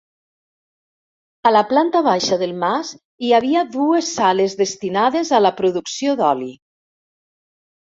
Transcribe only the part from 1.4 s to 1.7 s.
A la